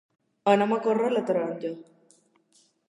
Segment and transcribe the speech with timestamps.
[0.53, 1.75] Anem a córrer la taronja!